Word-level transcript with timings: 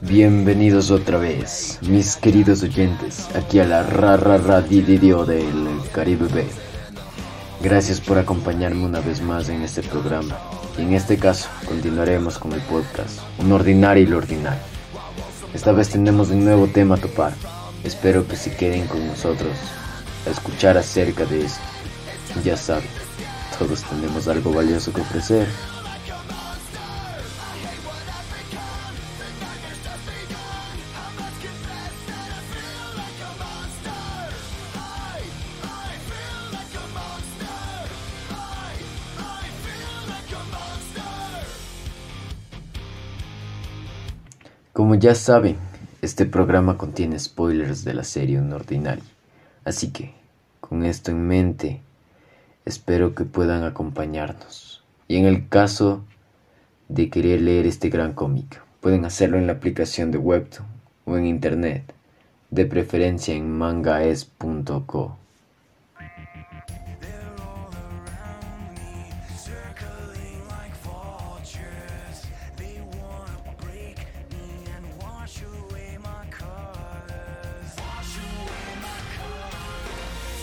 Bienvenidos 0.00 0.90
otra 0.90 1.18
vez, 1.18 1.78
mis 1.82 2.16
queridos 2.16 2.64
oyentes, 2.64 3.28
aquí 3.36 3.60
a 3.60 3.64
la 3.64 3.84
ra 3.84 4.16
ra 4.16 4.38
ra 4.38 4.60
di, 4.60 4.82
di, 4.82 4.98
dio 4.98 5.24
del 5.24 5.80
Caribe 5.92 6.26
B. 6.26 6.44
Gracias 7.62 8.00
por 8.00 8.18
acompañarme 8.18 8.84
una 8.84 8.98
vez 8.98 9.22
más 9.22 9.48
en 9.48 9.62
este 9.62 9.80
programa. 9.80 10.36
Y 10.76 10.82
en 10.82 10.94
este 10.94 11.18
caso, 11.18 11.48
continuaremos 11.64 12.38
con 12.38 12.52
el 12.52 12.60
podcast, 12.62 13.20
un 13.38 13.52
ordinario 13.52 14.02
y 14.02 14.06
lo 14.06 14.16
ordinario. 14.16 14.62
Esta 15.54 15.70
vez 15.70 15.90
tenemos 15.90 16.30
un 16.30 16.44
nuevo 16.44 16.66
tema 16.66 16.96
a 16.96 16.98
topar. 16.98 17.32
Espero 17.84 18.26
que 18.26 18.34
se 18.34 18.56
queden 18.56 18.88
con 18.88 19.06
nosotros 19.06 19.52
a 20.26 20.30
escuchar 20.30 20.76
acerca 20.76 21.24
de 21.26 21.44
esto. 21.44 21.62
Ya 22.42 22.56
saben, 22.56 22.88
todos 23.58 23.82
tenemos 23.82 24.28
algo 24.28 24.52
valioso 24.52 24.92
que 24.92 25.00
ofrecer. 25.00 25.46
Como 44.72 44.94
ya 44.94 45.14
saben, 45.14 45.58
este 46.00 46.26
programa 46.26 46.76
contiene 46.76 47.18
spoilers 47.18 47.84
de 47.84 47.94
la 47.94 48.04
serie 48.04 48.40
Un 48.40 48.52
Ordinary, 48.52 49.02
así 49.64 49.92
que, 49.92 50.14
con 50.60 50.84
esto 50.84 51.10
en 51.10 51.26
mente, 51.26 51.82
espero 52.64 53.14
que 53.14 53.24
puedan 53.24 53.64
acompañarnos. 53.64 54.82
Y 55.08 55.16
en 55.16 55.26
el 55.26 55.48
caso 55.48 56.04
de 56.88 57.10
querer 57.10 57.40
leer 57.40 57.66
este 57.66 57.88
gran 57.88 58.12
cómic, 58.12 58.62
pueden 58.80 59.04
hacerlo 59.04 59.38
en 59.38 59.46
la 59.46 59.54
aplicación 59.54 60.10
de 60.10 60.18
Webtoon 60.18 60.66
o 61.04 61.16
en 61.16 61.26
internet, 61.26 61.94
de 62.50 62.66
preferencia 62.66 63.34
en 63.34 63.50
mangaes.co. 63.50 65.16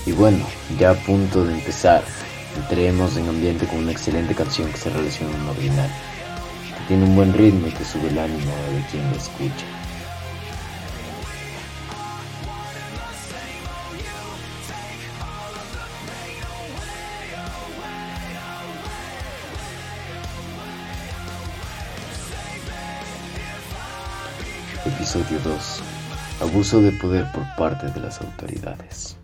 Y 0.06 0.12
bueno, 0.12 0.46
ya 0.80 0.92
a 0.92 0.94
punto 0.96 1.46
de 1.46 1.54
empezar, 1.54 2.04
entremos 2.56 3.16
en 3.18 3.30
ambiente 3.30 3.68
con 3.68 3.80
una 3.80 3.92
excelente 3.92 4.34
canción 4.34 4.72
que 4.72 4.78
se 4.78 4.90
relaciona 4.90 5.32
con 5.34 5.42
un 5.42 5.50
ordinario, 5.50 5.96
que 6.78 6.88
tiene 6.88 7.04
un 7.04 7.16
buen 7.16 7.34
ritmo 7.34 7.68
y 7.68 7.72
que 7.72 7.86
sube 7.86 8.08
el 8.08 8.18
ánimo 8.18 8.52
de 8.74 8.86
quien 8.90 9.10
lo 9.10 9.18
escucha. 9.18 9.66
Episodio 24.86 25.40
2. 25.44 25.82
Abuso 26.42 26.82
de 26.82 26.92
poder 26.94 27.32
por 27.32 27.44
parte 27.56 27.88
de 27.88 28.00
las 28.00 28.22
autoridades. 28.22 29.18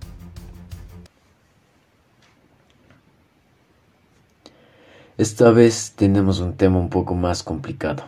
Esta 5.17 5.51
vez 5.51 5.93
tenemos 5.95 6.39
un 6.39 6.57
tema 6.57 6.77
un 6.77 6.89
poco 6.89 7.15
más 7.15 7.41
complicado. 7.41 8.03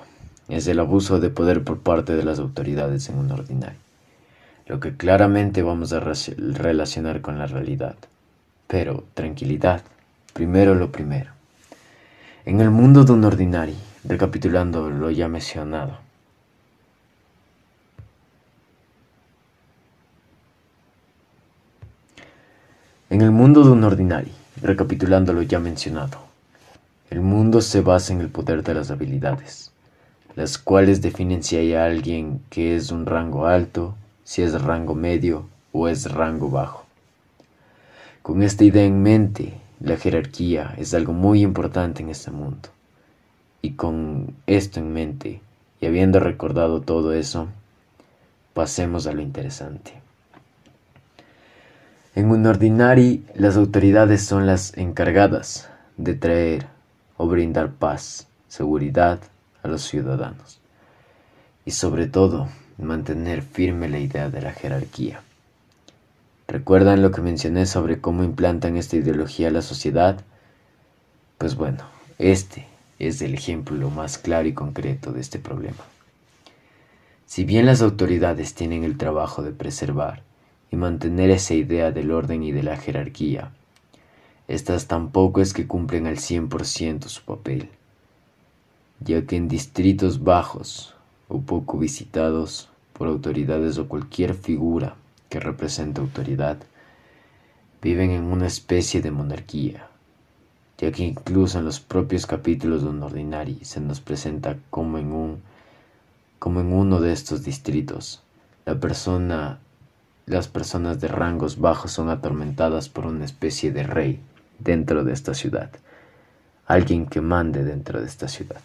Es 0.50 0.68
el 0.68 0.80
abuso 0.80 1.22
de 1.22 1.30
poder 1.30 1.64
por 1.64 1.80
parte 1.80 2.16
de 2.18 2.24
las 2.24 2.38
autoridades 2.38 3.08
en 3.08 3.18
un 3.18 3.32
ordinario. 3.32 3.80
Lo 4.66 4.82
que 4.82 4.98
claramente 4.98 5.64
vamos 5.64 5.94
a 5.94 6.02
relacionar 6.02 7.22
con 7.22 7.40
la 7.40 7.48
realidad. 7.48 7.96
Pero, 8.68 9.06
tranquilidad. 9.14 9.84
Primero 10.34 10.76
lo 10.76 10.92
primero. 10.92 11.32
En 12.44 12.60
el 12.60 12.72
mundo 12.72 13.06
de 13.06 13.14
un 13.14 13.24
ordinario, 13.24 13.76
recapitulando 14.04 14.90
lo 14.90 15.10
ya 15.10 15.30
mencionado, 15.30 16.06
En 23.10 23.22
el 23.22 23.32
mundo 23.32 23.64
de 23.64 23.70
un 23.70 23.86
ordinario, 23.86 24.34
recapitulando 24.62 25.32
lo 25.32 25.42
ya 25.42 25.62
mencionado, 25.62 26.27
el 27.10 27.22
mundo 27.22 27.62
se 27.62 27.82
basa 27.82 28.14
en 28.14 28.22
el 28.22 28.30
poder 28.30 28.64
de 28.64 28.74
las 28.74 28.92
habilidades, 28.92 29.72
las 30.36 30.58
cuales 30.58 31.02
definen 31.02 31.42
si 31.42 31.56
hay 31.56 31.74
alguien 31.74 32.42
que 32.50 32.76
es 32.76 32.92
un 32.92 33.06
rango 33.06 33.48
alto, 33.48 33.96
si 34.24 34.42
es 34.42 34.62
rango 34.62 34.94
medio 34.94 35.48
o 35.72 35.88
es 35.88 36.12
rango 36.12 36.50
bajo. 36.50 36.86
Con 38.22 38.44
esta 38.44 38.66
idea 38.66 38.84
en 38.84 39.02
mente, 39.02 39.54
la 39.80 39.96
jerarquía 39.96 40.74
es 40.78 40.94
algo 40.94 41.14
muy 41.14 41.42
importante 41.42 42.04
en 42.04 42.10
este 42.10 42.32
mundo. 42.32 42.70
Y 43.62 43.72
con 43.72 44.36
esto 44.48 44.80
en 44.80 44.92
mente, 44.92 45.42
y 45.80 45.86
habiendo 45.86 46.20
recordado 46.20 46.82
todo 46.82 47.14
eso, 47.14 47.48
pasemos 48.54 49.08
a 49.08 49.14
lo 49.14 49.22
interesante. 49.22 49.94
En 52.16 52.32
un 52.32 52.46
ordinario, 52.46 53.22
las 53.36 53.56
autoridades 53.56 54.26
son 54.26 54.46
las 54.46 54.76
encargadas 54.78 55.70
de 55.98 56.16
traer 56.16 56.77
o 57.18 57.28
brindar 57.28 57.74
paz, 57.74 58.28
seguridad 58.48 59.20
a 59.64 59.68
los 59.68 59.84
ciudadanos. 59.84 60.60
Y 61.66 61.72
sobre 61.72 62.08
todo, 62.08 62.48
mantener 62.78 63.42
firme 63.42 63.90
la 63.90 64.00
idea 64.00 64.30
de 64.30 64.42
la 64.42 64.54
jerarquía. 64.54 65.22
¿Recuerdan 66.48 67.02
lo 67.02 67.12
que 67.12 67.22
mencioné 67.22 67.66
sobre 67.66 68.00
cómo 68.00 68.24
implantan 68.24 68.78
esta 68.78 68.96
ideología 68.96 69.50
a 69.50 69.52
la 69.52 69.62
sociedad? 69.62 70.22
Pues 71.38 71.56
bueno, 71.56 71.84
este 72.20 72.68
es 73.00 73.22
el 73.22 73.34
ejemplo 73.34 73.90
más 73.90 74.18
claro 74.18 74.48
y 74.48 74.54
concreto 74.54 75.12
de 75.12 75.22
este 75.22 75.40
problema. 75.40 75.84
Si 77.26 77.44
bien 77.44 77.66
las 77.66 77.82
autoridades 77.82 78.54
tienen 78.54 78.86
el 78.86 78.98
trabajo 78.98 79.44
de 79.44 79.52
preservar 79.52 80.24
y 80.72 80.78
mantener 80.78 81.30
esa 81.30 81.54
idea 81.54 81.92
del 81.92 82.12
orden 82.12 82.44
y 82.44 82.54
de 82.54 82.64
la 82.64 82.78
jerarquía, 82.78 83.52
estas 84.48 84.88
tampoco 84.88 85.42
es 85.42 85.54
que 85.54 85.68
cumplen 85.68 86.08
al 86.08 86.18
100% 86.18 87.10
su 87.10 87.22
papel, 87.24 87.70
ya 89.02 89.26
que 89.26 89.36
en 89.36 89.50
distritos 89.50 90.24
bajos 90.24 90.96
o 91.28 91.42
poco 91.42 91.78
visitados 91.78 92.70
por 92.94 93.10
autoridades 93.10 93.78
o 93.78 93.90
cualquier 93.90 94.34
figura 94.34 94.96
que 95.30 95.42
represente 95.42 96.00
autoridad, 96.00 96.58
viven 97.82 98.12
en 98.12 98.24
una 98.24 98.48
especie 98.48 99.02
de 99.02 99.12
monarquía, 99.12 99.90
ya 100.78 100.94
que 100.94 101.04
incluso 101.04 101.60
en 101.60 101.66
los 101.66 101.82
propios 101.82 102.26
capítulos 102.26 102.84
de 102.84 102.90
un 102.90 103.04
ordinario 103.04 103.58
se 103.64 103.82
nos 103.82 104.00
presenta 104.00 104.58
como 104.70 104.98
en 104.98 105.12
un 105.12 105.42
como 106.40 106.62
en 106.62 106.72
uno 106.72 107.02
de 107.02 107.12
estos 107.14 107.44
distritos, 107.44 108.22
la 108.66 108.80
persona 108.80 109.60
las 110.26 110.48
personas 110.48 111.02
de 111.02 111.08
rangos 111.08 111.60
bajos 111.60 111.92
son 111.92 112.10
atormentadas 112.10 112.90
por 112.90 113.06
una 113.06 113.26
especie 113.26 113.72
de 113.72 113.84
rey 113.84 114.22
dentro 114.60 115.04
de 115.04 115.14
esta 115.14 115.34
ciudad, 115.34 115.70
alguien 116.66 117.06
que 117.06 117.22
mande 117.22 117.64
dentro 117.64 118.00
de 118.00 118.08
esta 118.08 118.28
ciudad, 118.28 118.62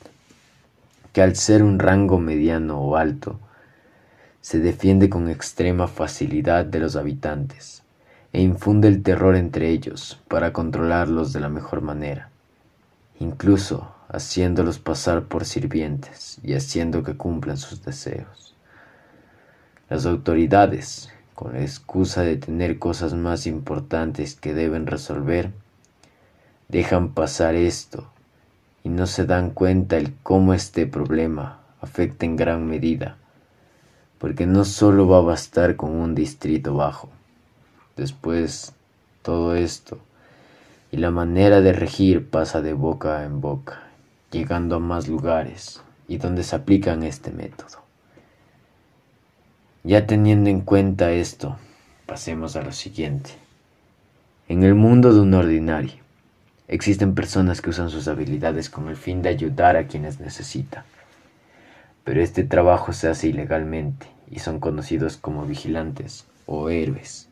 que 1.13 1.23
al 1.23 1.37
ser 1.37 1.63
un 1.63 1.79
rango 1.79 2.19
mediano 2.19 2.81
o 2.81 2.97
alto, 2.97 3.39
se 4.41 4.59
defiende 4.59 5.09
con 5.09 5.29
extrema 5.29 5.87
facilidad 5.87 6.65
de 6.65 6.81
los 6.81 6.97
habitantes 6.97 7.83
e 8.33 8.41
infunde 8.41 8.89
el 8.89 9.03
terror 9.03 9.37
entre 9.37 9.69
ellos 9.69 10.21
para 10.29 10.53
controlarlos 10.53 11.33
de 11.33 11.41
la 11.41 11.49
mejor 11.49 11.81
manera, 11.81 12.31
incluso 13.21 13.95
haciéndolos 14.09 14.79
pasar 14.79 15.25
por 15.25 15.45
sirvientes 15.45 16.39
y 16.43 16.55
haciendo 16.55 17.03
que 17.03 17.17
cumplan 17.17 17.57
sus 17.57 17.85
deseos. 17.85 18.55
Las 19.89 20.07
autoridades, 20.07 21.11
con 21.35 21.53
la 21.53 21.63
excusa 21.63 22.23
de 22.23 22.37
tener 22.37 22.79
cosas 22.79 23.15
más 23.15 23.47
importantes 23.47 24.35
que 24.35 24.55
deben 24.55 24.87
resolver, 24.87 25.53
dejan 26.73 27.11
pasar 27.11 27.55
esto 27.55 28.09
y 28.83 28.89
no 28.89 29.07
se 29.07 29.27
dan 29.27 29.51
cuenta 29.51 29.99
el 29.99 30.15
cómo 30.23 30.55
este 30.55 30.87
problema 30.87 31.61
afecta 31.83 32.25
en 32.25 32.35
gran 32.35 32.67
medida, 32.67 33.19
porque 34.19 34.47
no 34.47 34.65
solo 34.65 35.07
va 35.07 35.19
a 35.19 35.21
bastar 35.21 35.77
con 35.77 35.91
un 35.91 36.15
distrito 36.15 36.75
bajo. 36.75 37.11
Después, 37.95 38.73
todo 39.21 39.55
esto 39.55 39.99
y 40.91 40.97
la 40.97 41.11
manera 41.11 41.61
de 41.61 41.75
regir 41.75 42.31
pasa 42.31 42.63
de 42.63 42.73
boca 42.73 43.25
en 43.25 43.43
boca, 43.43 43.83
llegando 44.31 44.77
a 44.77 44.79
más 44.79 45.09
lugares 45.09 45.83
y 46.09 46.17
donde 46.17 46.43
se 46.43 46.57
aplican 46.57 47.03
este 47.03 47.33
método. 47.33 47.83
Ya 49.85 50.07
teniendo 50.07 50.49
en 50.49 50.63
cuenta 50.63 51.13
esto, 51.13 51.59
pasemos 52.07 52.57
a 52.57 52.63
lo 52.63 52.73
siguiente. 52.73 53.31
En 54.49 54.63
el 54.63 54.75
mundo 54.75 55.13
de 55.13 55.21
un 55.21 55.35
ordinario, 55.35 56.02
existen 56.73 57.15
personas 57.15 57.61
que 57.61 57.69
usan 57.69 57.91
sus 57.91 58.09
habilidades 58.09 58.71
con 58.71 58.89
el 58.89 58.97
fin 58.97 59.21
de 59.21 59.29
ayudar 59.29 59.77
a 59.77 59.87
quienes 59.87 60.21
necesitan. 60.21 60.85
Pero 62.03 62.23
este 62.23 62.45
trabajo 62.45 62.95
se 62.95 63.09
hace 63.09 63.29
ilegalmente 63.29 64.07
y 64.31 64.39
son 64.39 64.59
conocidos 64.59 65.19
como 65.19 65.45
vigilantes 65.45 66.25
o 66.47 66.71
héroes. 66.71 67.29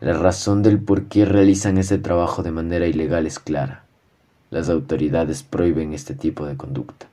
La 0.00 0.12
razón 0.12 0.62
del 0.62 0.78
por 0.78 1.06
qué 1.06 1.24
realizan 1.24 1.76
ese 1.76 1.98
trabajo 1.98 2.44
de 2.44 2.52
manera 2.52 2.86
ilegal 2.86 3.26
es 3.26 3.40
clara. 3.40 3.84
Las 4.50 4.68
autoridades 4.68 5.42
prohíben 5.42 5.94
este 5.94 6.14
tipo 6.14 6.46
de 6.46 6.56
conducta, 6.56 7.06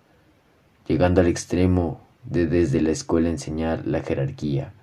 llegando 0.88 1.22
al 1.22 1.28
extremo 1.28 2.02
de 2.24 2.46
desde 2.46 2.81
la 2.81 2.92
escuela 2.92 3.30
enseñar 3.30 3.88
la 3.88 4.02
jerarquía 4.02 4.74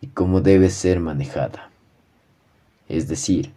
y 0.00 0.08
cómo 0.08 0.40
debe 0.40 0.70
ser 0.70 0.98
manejada. 0.98 1.70
Es 2.88 3.06
decir, 3.06 3.52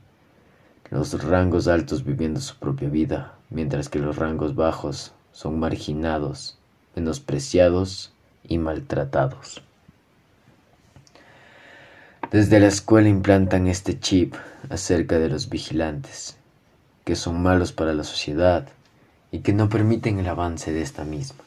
los 0.90 1.22
rangos 1.24 1.68
altos 1.68 2.04
viviendo 2.06 2.40
su 2.40 2.56
propia 2.56 2.90
vida, 2.90 3.34
mientras 3.50 3.90
que 3.90 4.00
los 4.00 4.16
rangos 4.16 4.56
bajos 4.56 5.12
son 5.32 5.60
marginados, 5.60 6.58
menospreciados 6.96 8.14
y 8.48 8.58
maltratados. 8.58 9.62
Desde 12.32 12.60
la 12.60 12.68
escuela 12.68 13.10
implantan 13.10 13.68
este 13.68 14.00
chip 14.00 14.36
acerca 14.70 15.20
de 15.20 15.30
los 15.30 15.50
vigilantes, 15.50 16.38
que 17.06 17.16
son 17.16 17.42
malos 17.42 17.72
para 17.72 17.94
la 17.94 18.04
sociedad 18.04 18.68
y 19.32 19.40
que 19.40 19.54
no 19.54 19.70
permiten 19.70 20.20
el 20.20 20.28
avance 20.28 20.72
de 20.72 20.82
esta 20.82 21.04
misma, 21.04 21.44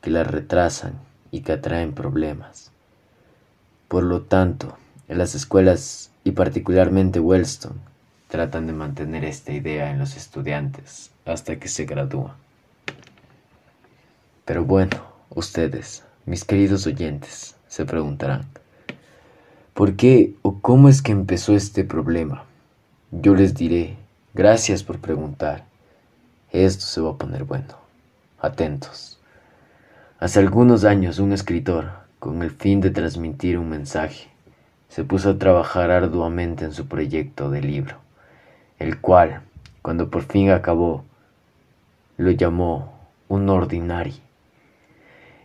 que 0.00 0.10
la 0.10 0.24
retrasan 0.24 0.94
y 1.30 1.40
que 1.40 1.52
atraen 1.52 1.94
problemas. 1.94 2.70
Por 3.88 4.02
lo 4.02 4.22
tanto, 4.22 4.76
en 5.08 5.18
las 5.18 5.34
escuelas 5.34 6.10
y 6.24 6.32
particularmente 6.32 7.20
Wellstone 7.20 7.80
tratan 8.28 8.66
de 8.66 8.72
mantener 8.72 9.24
esta 9.24 9.52
idea 9.52 9.90
en 9.90 9.98
los 9.98 10.16
estudiantes 10.16 11.10
hasta 11.24 11.58
que 11.58 11.68
se 11.68 11.84
gradúan. 11.84 12.34
Pero 14.44 14.64
bueno, 14.64 15.02
ustedes, 15.30 16.04
mis 16.24 16.44
queridos 16.44 16.86
oyentes, 16.86 17.56
se 17.66 17.84
preguntarán, 17.84 18.46
¿Por 19.78 19.94
qué 19.94 20.34
o 20.42 20.58
cómo 20.58 20.88
es 20.88 21.02
que 21.02 21.12
empezó 21.12 21.54
este 21.54 21.84
problema? 21.84 22.42
Yo 23.12 23.36
les 23.36 23.54
diré, 23.54 23.94
gracias 24.34 24.82
por 24.82 24.98
preguntar. 24.98 25.66
Esto 26.50 26.84
se 26.84 27.00
va 27.00 27.10
a 27.10 27.16
poner 27.16 27.44
bueno. 27.44 27.76
Atentos. 28.40 29.20
Hace 30.18 30.40
algunos 30.40 30.82
años 30.82 31.20
un 31.20 31.32
escritor, 31.32 31.92
con 32.18 32.42
el 32.42 32.50
fin 32.50 32.80
de 32.80 32.90
transmitir 32.90 33.56
un 33.56 33.68
mensaje, 33.68 34.26
se 34.88 35.04
puso 35.04 35.30
a 35.30 35.38
trabajar 35.38 35.92
arduamente 35.92 36.64
en 36.64 36.72
su 36.72 36.88
proyecto 36.88 37.48
de 37.48 37.60
libro, 37.60 37.98
el 38.78 39.00
cual, 39.00 39.42
cuando 39.82 40.10
por 40.10 40.22
fin 40.22 40.50
acabó, 40.50 41.04
lo 42.16 42.30
llamó 42.30 42.92
Un 43.28 43.48
Ordinari. 43.48 44.20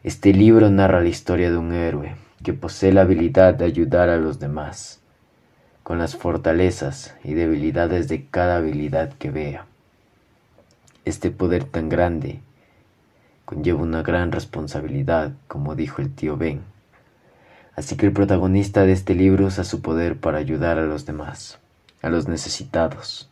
Este 0.04 0.34
libro 0.34 0.70
narra 0.70 1.02
la 1.02 1.10
historia 1.10 1.50
de 1.50 1.58
un 1.58 1.74
héroe 1.74 2.16
que 2.44 2.54
posee 2.54 2.92
la 2.92 3.02
habilidad 3.02 3.54
de 3.56 3.66
ayudar 3.66 4.10
a 4.10 4.18
los 4.18 4.40
demás, 4.40 5.00
con 5.82 5.98
las 5.98 6.16
fortalezas 6.16 7.16
y 7.24 7.34
debilidades 7.34 8.08
de 8.08 8.26
cada 8.26 8.58
habilidad 8.58 9.14
que 9.14 9.32
vea. 9.32 9.66
Este 11.06 11.32
poder 11.32 11.64
tan 11.64 11.90
grande 11.90 12.40
conlleva 13.46 13.82
una 13.82 14.04
gran 14.04 14.32
responsabilidad, 14.32 15.32
como 15.48 15.76
dijo 15.76 16.02
el 16.02 16.14
tío 16.14 16.38
Ben. 16.38 16.62
Así 17.76 17.98
que 17.98 18.06
el 18.06 18.14
protagonista 18.14 18.86
de 18.86 18.92
este 18.92 19.16
libro 19.16 19.48
usa 19.48 19.64
su 19.64 19.82
poder 19.82 20.20
para 20.20 20.38
ayudar 20.38 20.78
a 20.78 20.86
los 20.86 21.06
demás, 21.06 21.60
a 22.04 22.10
los 22.10 22.28
necesitados, 22.28 23.28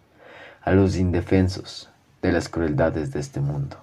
a 0.63 0.71
los 0.71 0.97
indefensos 0.97 1.89
de 2.23 2.31
las 2.31 2.49
crueldades 2.49 3.11
de 3.11 3.19
este 3.19 3.41
mundo 3.41 3.77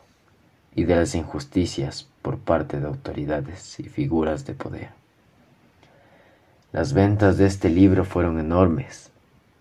y 0.75 0.85
de 0.85 0.96
las 0.96 1.14
injusticias 1.14 2.08
por 2.23 2.38
parte 2.38 2.81
de 2.81 2.87
autoridades 2.87 3.79
y 3.79 3.85
figuras 3.85 4.44
de 4.46 4.55
poder. 4.55 4.88
Las 6.73 6.93
ventas 6.93 7.38
de 7.38 7.46
este 7.46 7.69
libro 7.69 8.05
fueron 8.05 8.40
enormes 8.40 9.11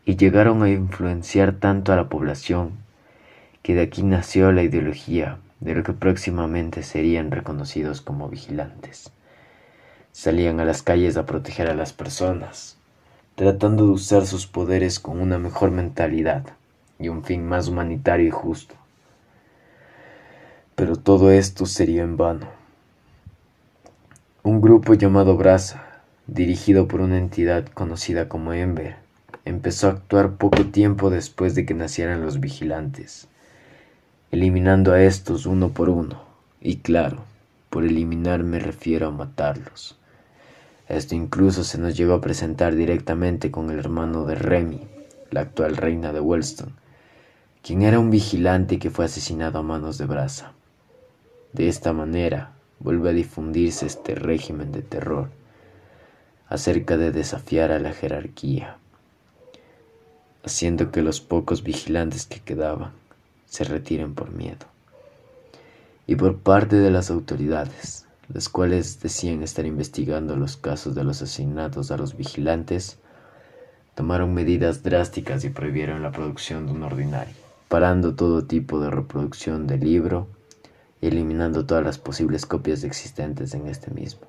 y 0.05 0.15
llegaron 0.15 0.63
a 0.63 0.69
influenciar 0.69 1.53
tanto 1.53 1.91
a 1.91 1.97
la 1.97 2.09
población 2.09 2.71
que 3.61 3.75
de 3.75 3.81
aquí 3.81 4.03
nació 4.03 4.51
la 4.53 4.63
ideología 4.63 5.39
de 5.59 5.75
lo 5.75 5.83
que 5.83 5.93
próximamente 5.93 6.83
serían 6.83 7.31
reconocidos 7.31 7.99
como 8.01 8.29
vigilantes. 8.29 9.11
Salían 10.13 10.59
a 10.61 10.65
las 10.65 10.83
calles 10.83 11.17
a 11.17 11.25
proteger 11.25 11.67
a 11.67 11.75
las 11.75 11.91
personas, 11.91 12.76
tratando 13.37 13.85
de 13.85 13.91
usar 13.91 14.25
sus 14.25 14.47
poderes 14.47 14.99
con 14.99 15.21
una 15.21 15.37
mejor 15.37 15.69
mentalidad 15.69 16.43
y 16.97 17.09
un 17.09 17.23
fin 17.23 17.47
más 17.47 17.67
humanitario 17.67 18.25
y 18.25 18.31
justo. 18.31 18.73
Pero 20.73 20.95
todo 20.95 21.29
esto 21.29 21.67
sería 21.67 22.01
en 22.01 22.17
vano. 22.17 22.47
Un 24.41 24.59
grupo 24.59 24.95
llamado 24.95 25.37
Brasa 25.37 26.01
dirigido 26.25 26.87
por 26.87 26.99
una 26.99 27.19
entidad 27.19 27.67
conocida 27.67 28.27
como 28.27 28.53
Ember, 28.53 28.95
empezó 29.45 29.85
a 29.85 29.91
actuar 29.91 30.37
poco 30.37 30.65
tiempo 30.65 31.11
después 31.11 31.53
de 31.53 31.63
que 31.63 31.75
nacieran 31.75 32.21
los 32.21 32.39
vigilantes, 32.39 33.27
eliminando 34.31 34.93
a 34.93 35.03
estos 35.03 35.45
uno 35.45 35.69
por 35.69 35.89
uno, 35.89 36.23
y 36.59 36.77
claro, 36.77 37.19
por 37.69 37.83
eliminar 37.83 38.43
me 38.43 38.57
refiero 38.57 39.09
a 39.09 39.11
matarlos. 39.11 39.95
Esto 40.87 41.15
incluso 41.15 41.63
se 41.63 41.77
nos 41.77 41.97
llegó 41.97 42.13
a 42.13 42.21
presentar 42.21 42.75
directamente 42.75 43.51
con 43.51 43.69
el 43.69 43.79
hermano 43.79 44.25
de 44.25 44.35
Remy, 44.35 44.87
la 45.31 45.41
actual 45.41 45.75
reina 45.75 46.13
de 46.13 46.21
Wellstone, 46.21 46.71
quien 47.61 47.81
era 47.81 47.99
un 47.99 48.09
vigilante 48.09 48.79
que 48.79 48.89
fue 48.89 49.05
asesinado 49.05 49.59
a 49.59 49.63
manos 49.63 49.97
de 49.97 50.05
Brasa. 50.05 50.53
De 51.51 51.67
esta 51.67 51.91
manera 51.91 52.53
vuelve 52.79 53.09
a 53.09 53.13
difundirse 53.13 53.85
este 53.85 54.15
régimen 54.15 54.71
de 54.71 54.81
terror 54.81 55.29
acerca 56.47 56.95
de 56.95 57.11
desafiar 57.11 57.71
a 57.71 57.79
la 57.79 57.91
jerarquía, 57.91 58.77
haciendo 60.45 60.91
que 60.91 61.01
los 61.01 61.19
pocos 61.19 61.63
vigilantes 61.63 62.25
que 62.25 62.39
quedaban 62.39 62.93
se 63.45 63.65
retiren 63.65 64.15
por 64.15 64.31
miedo. 64.31 64.65
Y 66.05 66.15
por 66.15 66.37
parte 66.37 66.77
de 66.77 66.89
las 66.89 67.09
autoridades, 67.09 68.06
las 68.29 68.49
cuales 68.49 68.99
decían 69.01 69.43
estar 69.43 69.65
investigando 69.65 70.35
los 70.35 70.57
casos 70.57 70.95
de 70.95 71.03
los 71.03 71.21
asesinatos 71.21 71.91
a 71.91 71.97
los 71.97 72.17
vigilantes, 72.17 72.97
tomaron 73.95 74.33
medidas 74.33 74.83
drásticas 74.83 75.43
y 75.43 75.49
prohibieron 75.49 76.03
la 76.03 76.11
producción 76.11 76.65
de 76.65 76.73
un 76.73 76.83
ordinario, 76.83 77.33
parando 77.67 78.15
todo 78.15 78.45
tipo 78.45 78.79
de 78.79 78.89
reproducción 78.89 79.65
del 79.65 79.81
libro 79.81 80.27
y 81.01 81.07
eliminando 81.07 81.65
todas 81.65 81.83
las 81.83 81.97
posibles 81.97 82.45
copias 82.45 82.83
existentes 82.83 83.53
en 83.53 83.67
este 83.67 83.91
mismo. 83.91 84.27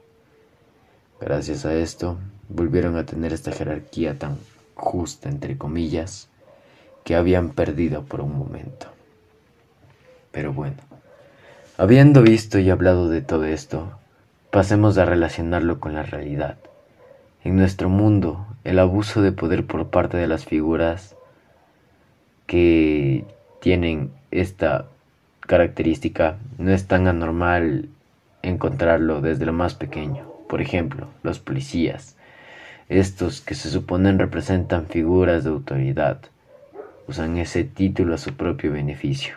Gracias 1.20 1.64
a 1.66 1.74
esto, 1.74 2.18
volvieron 2.48 2.96
a 2.96 3.04
tener 3.04 3.32
esta 3.32 3.52
jerarquía 3.52 4.18
tan 4.18 4.38
justa, 4.74 5.28
entre 5.28 5.58
comillas, 5.58 6.28
que 7.04 7.16
habían 7.16 7.50
perdido 7.50 8.04
por 8.04 8.20
un 8.20 8.38
momento. 8.38 8.86
Pero 10.30 10.52
bueno, 10.52 10.76
habiendo 11.78 12.22
visto 12.22 12.58
y 12.58 12.70
hablado 12.70 13.08
de 13.08 13.22
todo 13.22 13.44
esto, 13.44 13.92
pasemos 14.50 14.98
a 14.98 15.04
relacionarlo 15.04 15.78
con 15.78 15.94
la 15.94 16.02
realidad. 16.02 16.58
En 17.44 17.54
nuestro 17.54 17.88
mundo, 17.88 18.46
el 18.64 18.80
abuso 18.80 19.22
de 19.22 19.30
poder 19.30 19.64
por 19.64 19.86
parte 19.86 20.16
de 20.16 20.26
las 20.26 20.44
figuras 20.44 21.14
que 22.46 23.24
tienen 23.60 24.10
esta 24.32 24.86
característica 25.40 26.36
no 26.58 26.72
es 26.72 26.88
tan 26.88 27.06
anormal 27.06 27.88
encontrarlo 28.42 29.20
desde 29.20 29.46
lo 29.46 29.52
más 29.52 29.74
pequeño. 29.74 30.26
Por 30.48 30.60
ejemplo, 30.60 31.06
los 31.22 31.38
policías, 31.38 32.16
estos 32.88 33.40
que 33.40 33.54
se 33.54 33.70
suponen 33.70 34.18
representan 34.18 34.86
figuras 34.86 35.44
de 35.44 35.50
autoridad, 35.50 36.18
usan 37.06 37.38
ese 37.38 37.62
título 37.62 38.14
a 38.14 38.18
su 38.18 38.34
propio 38.34 38.72
beneficio, 38.72 39.36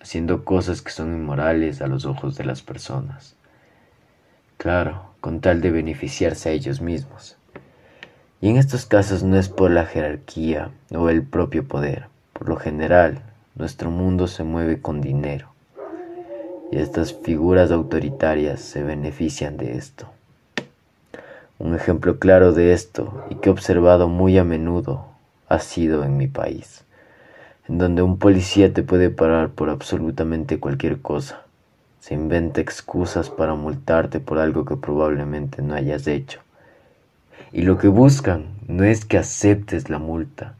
haciendo 0.00 0.44
cosas 0.44 0.82
que 0.82 0.90
son 0.90 1.14
inmorales 1.14 1.82
a 1.82 1.86
los 1.86 2.04
ojos 2.04 2.36
de 2.36 2.44
las 2.44 2.62
personas. 2.62 3.34
Claro, 4.56 5.02
con 5.20 5.40
tal 5.40 5.60
de 5.60 5.70
beneficiarse 5.70 6.48
a 6.48 6.52
ellos 6.52 6.80
mismos. 6.80 7.36
Y 8.40 8.50
en 8.50 8.56
estos 8.56 8.86
casos 8.86 9.22
no 9.22 9.36
es 9.36 9.48
por 9.48 9.70
la 9.70 9.84
jerarquía 9.84 10.70
o 10.94 11.08
el 11.08 11.22
propio 11.22 11.66
poder. 11.66 12.06
Por 12.32 12.48
lo 12.48 12.56
general, 12.56 13.22
nuestro 13.56 13.90
mundo 13.90 14.28
se 14.28 14.44
mueve 14.44 14.80
con 14.80 15.00
dinero. 15.00 15.48
Y 16.70 16.78
estas 16.78 17.14
figuras 17.14 17.72
autoritarias 17.72 18.60
se 18.60 18.82
benefician 18.82 19.56
de 19.56 19.76
esto. 19.76 20.08
Un 21.58 21.74
ejemplo 21.74 22.20
claro 22.20 22.52
de 22.52 22.72
esto, 22.72 23.24
y 23.30 23.36
que 23.36 23.48
he 23.48 23.52
observado 23.52 24.08
muy 24.08 24.38
a 24.38 24.44
menudo, 24.44 25.06
ha 25.48 25.58
sido 25.58 26.04
en 26.04 26.16
mi 26.16 26.28
país, 26.28 26.84
en 27.68 27.78
donde 27.78 28.02
un 28.02 28.18
policía 28.18 28.72
te 28.72 28.82
puede 28.82 29.10
parar 29.10 29.50
por 29.50 29.68
absolutamente 29.68 30.58
cualquier 30.58 31.00
cosa. 31.00 31.42
Se 32.00 32.14
inventa 32.14 32.60
excusas 32.60 33.28
para 33.28 33.54
multarte 33.54 34.20
por 34.20 34.38
algo 34.38 34.64
que 34.64 34.76
probablemente 34.76 35.60
no 35.60 35.74
hayas 35.74 36.06
hecho. 36.06 36.40
Y 37.52 37.62
lo 37.62 37.76
que 37.76 37.88
buscan 37.88 38.46
no 38.66 38.84
es 38.84 39.04
que 39.04 39.18
aceptes 39.18 39.90
la 39.90 39.98
multa. 39.98 40.54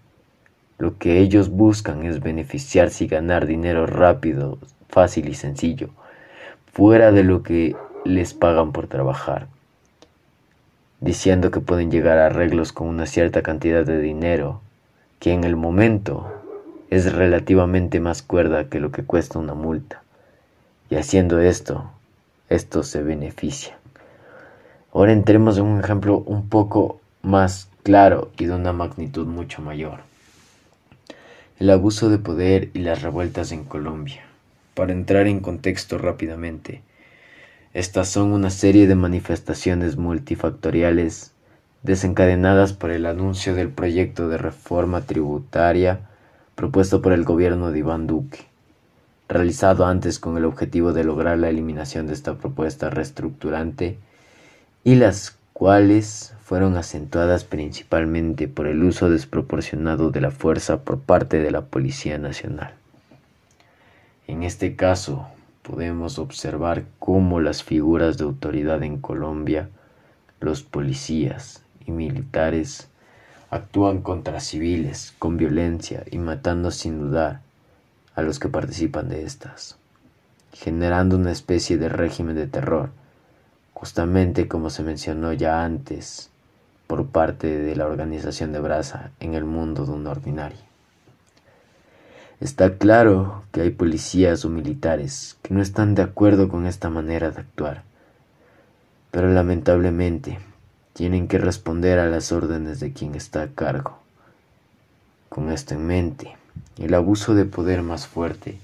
Lo 0.78 0.98
que 0.98 1.18
ellos 1.18 1.48
buscan 1.50 2.04
es 2.04 2.20
beneficiarse 2.20 3.04
y 3.04 3.08
ganar 3.08 3.46
dinero 3.46 3.86
rápido, 3.86 4.58
fácil 4.88 5.28
y 5.28 5.34
sencillo, 5.34 5.88
fuera 6.72 7.10
de 7.10 7.24
lo 7.24 7.42
que 7.42 7.74
les 8.04 8.34
pagan 8.34 8.72
por 8.72 8.86
trabajar, 8.86 9.48
diciendo 11.00 11.50
que 11.50 11.60
pueden 11.60 11.90
llegar 11.90 12.18
a 12.18 12.26
arreglos 12.26 12.72
con 12.72 12.86
una 12.86 13.06
cierta 13.06 13.42
cantidad 13.42 13.84
de 13.84 14.00
dinero, 14.00 14.60
que 15.18 15.32
en 15.32 15.42
el 15.42 15.56
momento 15.56 16.37
es 16.90 17.12
relativamente 17.12 18.00
más 18.00 18.22
cuerda 18.22 18.68
que 18.68 18.80
lo 18.80 18.90
que 18.90 19.04
cuesta 19.04 19.38
una 19.38 19.54
multa. 19.54 20.02
Y 20.90 20.96
haciendo 20.96 21.40
esto, 21.40 21.90
esto 22.48 22.82
se 22.82 23.02
beneficia. 23.02 23.76
Ahora 24.92 25.12
entremos 25.12 25.58
en 25.58 25.64
un 25.64 25.80
ejemplo 25.80 26.18
un 26.18 26.48
poco 26.48 27.00
más 27.22 27.68
claro 27.82 28.30
y 28.38 28.46
de 28.46 28.54
una 28.54 28.72
magnitud 28.72 29.26
mucho 29.26 29.60
mayor. 29.60 30.00
El 31.58 31.70
abuso 31.70 32.08
de 32.08 32.18
poder 32.18 32.70
y 32.72 32.78
las 32.78 33.02
revueltas 33.02 33.52
en 33.52 33.64
Colombia. 33.64 34.22
Para 34.74 34.92
entrar 34.92 35.26
en 35.26 35.40
contexto 35.40 35.98
rápidamente, 35.98 36.82
estas 37.74 38.08
son 38.08 38.32
una 38.32 38.48
serie 38.48 38.86
de 38.86 38.94
manifestaciones 38.94 39.96
multifactoriales 39.96 41.32
desencadenadas 41.82 42.72
por 42.72 42.90
el 42.90 43.06
anuncio 43.06 43.54
del 43.54 43.68
proyecto 43.68 44.28
de 44.28 44.38
reforma 44.38 45.02
tributaria 45.02 46.08
propuesto 46.58 47.00
por 47.02 47.12
el 47.12 47.22
gobierno 47.22 47.70
de 47.70 47.78
Iván 47.78 48.08
Duque, 48.08 48.40
realizado 49.28 49.86
antes 49.86 50.18
con 50.18 50.36
el 50.36 50.44
objetivo 50.44 50.92
de 50.92 51.04
lograr 51.04 51.38
la 51.38 51.50
eliminación 51.50 52.08
de 52.08 52.14
esta 52.14 52.34
propuesta 52.34 52.90
reestructurante 52.90 53.96
y 54.82 54.96
las 54.96 55.38
cuales 55.52 56.34
fueron 56.42 56.76
acentuadas 56.76 57.44
principalmente 57.44 58.48
por 58.48 58.66
el 58.66 58.82
uso 58.82 59.08
desproporcionado 59.08 60.10
de 60.10 60.20
la 60.20 60.32
fuerza 60.32 60.82
por 60.82 60.98
parte 60.98 61.38
de 61.38 61.52
la 61.52 61.60
Policía 61.66 62.18
Nacional. 62.18 62.74
En 64.26 64.42
este 64.42 64.74
caso, 64.74 65.28
podemos 65.62 66.18
observar 66.18 66.86
cómo 66.98 67.40
las 67.40 67.62
figuras 67.62 68.18
de 68.18 68.24
autoridad 68.24 68.82
en 68.82 68.98
Colombia, 68.98 69.68
los 70.40 70.64
policías 70.64 71.62
y 71.86 71.92
militares, 71.92 72.88
actúan 73.50 74.02
contra 74.02 74.40
civiles 74.40 75.14
con 75.18 75.36
violencia 75.36 76.04
y 76.10 76.18
matando 76.18 76.70
sin 76.70 76.98
dudar 76.98 77.40
a 78.14 78.22
los 78.22 78.38
que 78.38 78.48
participan 78.48 79.08
de 79.08 79.24
estas, 79.24 79.76
generando 80.52 81.16
una 81.16 81.32
especie 81.32 81.78
de 81.78 81.88
régimen 81.88 82.36
de 82.36 82.46
terror, 82.46 82.90
justamente 83.72 84.48
como 84.48 84.70
se 84.70 84.82
mencionó 84.82 85.32
ya 85.32 85.64
antes 85.64 86.30
por 86.86 87.06
parte 87.06 87.58
de 87.58 87.76
la 87.76 87.86
organización 87.86 88.52
de 88.52 88.60
Brasa 88.60 89.12
en 89.20 89.34
el 89.34 89.44
mundo 89.44 89.86
de 89.86 89.92
un 89.92 90.06
ordinario. 90.06 90.58
Está 92.40 92.76
claro 92.76 93.44
que 93.50 93.62
hay 93.62 93.70
policías 93.70 94.44
o 94.44 94.48
militares 94.48 95.36
que 95.42 95.54
no 95.54 95.62
están 95.62 95.94
de 95.94 96.02
acuerdo 96.02 96.48
con 96.48 96.66
esta 96.66 96.88
manera 96.88 97.30
de 97.30 97.40
actuar, 97.40 97.82
pero 99.10 99.28
lamentablemente 99.32 100.38
tienen 100.98 101.28
que 101.28 101.38
responder 101.38 102.00
a 102.00 102.08
las 102.08 102.32
órdenes 102.32 102.80
de 102.80 102.92
quien 102.92 103.14
está 103.14 103.42
a 103.42 103.46
cargo. 103.46 104.00
Con 105.28 105.52
esto 105.52 105.74
en 105.74 105.86
mente, 105.86 106.36
el 106.76 106.92
abuso 106.92 107.36
de 107.36 107.44
poder 107.44 107.82
más 107.82 108.08
fuerte 108.08 108.58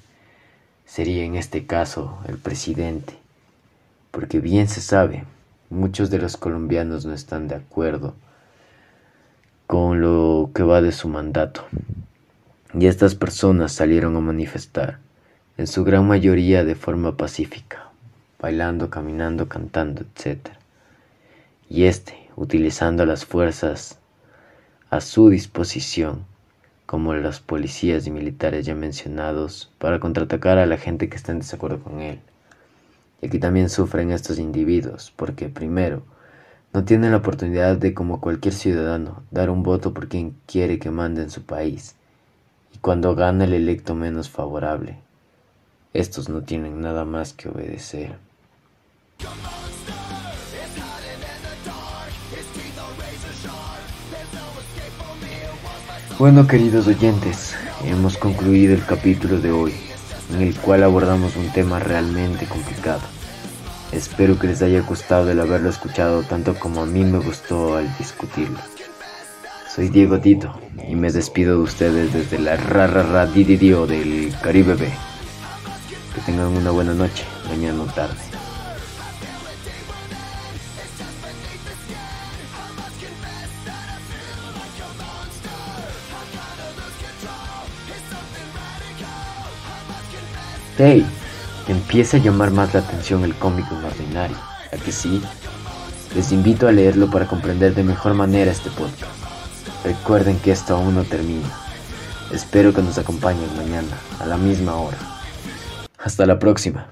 sería 0.85 1.23
en 1.23 1.37
este 1.37 1.65
caso 1.65 2.19
el 2.27 2.37
presidente, 2.39 3.17
porque 4.11 4.41
bien 4.41 4.67
se 4.67 4.81
sabe, 4.81 5.23
muchos 5.71 6.11
de 6.11 6.19
los 6.19 6.37
colombianos 6.37 7.07
no 7.07 7.15
están 7.15 7.47
de 7.47 7.55
acuerdo 7.55 8.17
con 9.69 10.01
lo 10.01 10.51
que 10.53 10.65
va 10.65 10.83
de 10.83 10.91
su 10.91 11.09
mandato 11.09 11.65
y 12.77 12.87
estas 12.87 13.15
personas 13.15 13.71
salieron 13.71 14.17
a 14.17 14.21
manifestar, 14.21 14.99
en 15.57 15.69
su 15.69 15.85
gran 15.85 16.09
mayoría 16.09 16.65
de 16.65 16.75
forma 16.75 17.17
pacífica, 17.17 17.91
bailando, 18.41 18.91
caminando, 18.91 19.49
cantando, 19.49 20.03
etc. 20.03 20.49
Y 21.71 21.85
este, 21.85 22.24
utilizando 22.37 23.07
las 23.07 23.25
fuerzas 23.25 23.99
a 24.91 25.01
su 25.01 25.29
disposición, 25.29 26.25
como 26.87 27.15
los 27.15 27.41
policías 27.41 28.07
y 28.07 28.11
militares 28.11 28.67
ya 28.67 28.75
mencionados, 28.75 29.73
para 29.79 30.01
contraatacar 30.01 30.59
a 30.59 30.67
la 30.67 30.77
gente 30.77 31.09
que 31.09 31.17
está 31.17 31.33
en 31.33 31.39
desacuerdo 31.39 31.81
con 31.81 32.01
él. 32.01 32.21
Y 33.23 33.27
aquí 33.27 33.39
también 33.39 33.71
sufren 33.71 34.11
estos 34.11 34.39
individuos, 34.39 35.13
porque 35.17 35.49
primero, 35.49 36.03
no 36.73 36.85
tienen 36.85 37.13
la 37.13 37.19
oportunidad 37.19 37.77
de, 37.77 37.95
como 37.95 38.21
cualquier 38.21 38.55
ciudadano, 38.55 39.23
dar 39.31 39.51
un 39.51 39.63
voto 39.63 39.95
por 39.95 40.09
quien 40.09 40.37
quiere 40.47 40.79
que 40.79 40.91
mande 40.91 41.23
en 41.23 41.31
su 41.31 41.43
país 41.43 41.95
y 42.75 42.79
cuando 42.79 43.15
gana 43.15 43.45
el 43.45 43.55
electo 43.55 43.95
menos 43.95 44.29
favorable, 44.29 44.99
estos 45.93 46.29
no 46.29 46.43
tienen 46.43 46.81
nada 46.81 47.05
más 47.05 47.33
que 47.33 47.49
obedecer. 47.49 48.17
Bueno 56.17 56.47
queridos 56.47 56.87
oyentes, 56.87 57.57
hemos 57.85 58.17
concluido 58.17 58.73
el 58.73 58.87
capítulo 58.87 59.41
de 59.41 59.51
hoy, 59.51 59.75
en 60.33 60.43
el 60.43 60.55
cual 60.55 60.85
abordamos 60.85 61.35
un 61.35 61.51
tema 61.51 61.81
realmente 61.81 62.47
complicado. 62.47 63.01
Espero 63.91 64.39
que 64.39 64.47
les 64.47 64.63
haya 64.63 64.81
gustado 64.83 65.33
el 65.33 65.41
haberlo 65.41 65.71
escuchado 65.71 66.23
tanto 66.23 66.55
como 66.55 66.83
a 66.83 66.87
mí 66.87 67.03
me 67.03 67.19
gustó 67.19 67.77
al 67.77 67.99
discutirlo. 67.99 68.61
Soy 69.75 69.89
Diego 69.89 70.21
Tito 70.21 70.55
y 70.89 70.95
me 70.95 71.11
despido 71.11 71.57
de 71.57 71.65
ustedes 71.65 72.13
desde 72.13 72.39
la 72.39 72.57
rara 72.57 73.27
dididio 73.27 73.85
del 73.89 74.33
Caribe 74.41 74.77
B. 74.77 74.89
Que 76.15 76.21
tengan 76.21 76.57
una 76.57 76.71
buena 76.71 76.95
noche, 76.95 77.25
mañana 77.49 77.83
o 77.83 77.87
tarde. 77.87 78.24
Hey, 90.77 91.07
empieza 91.69 92.17
a 92.17 92.21
llamar 92.21 92.51
más 92.51 92.75
la 92.75 92.81
atención 92.81 93.23
el 93.23 93.37
cómico 93.37 93.77
imaginario, 93.77 94.37
¿a 94.73 94.77
que 94.77 94.91
sí? 94.91 95.23
Les 96.17 96.33
invito 96.33 96.67
a 96.67 96.73
leerlo 96.73 97.09
para 97.13 97.29
comprender 97.29 97.77
de 97.77 97.85
mejor 97.85 98.15
manera 98.15 98.51
este 98.51 98.71
podcast. 98.71 99.13
Recuerden 99.85 100.37
que 100.41 100.51
esto 100.51 100.75
aún 100.75 100.97
no 100.97 101.05
termina. 101.05 101.49
Espero 102.33 102.75
que 102.75 102.83
nos 102.83 102.99
acompañen 102.99 103.57
mañana 103.57 103.97
a 104.19 104.27
la 104.27 104.37
misma 104.37 104.75
hora. 104.75 104.99
Hasta 105.97 106.27
la 106.27 106.41
próxima. 106.41 106.89